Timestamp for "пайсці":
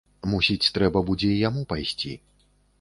1.75-2.13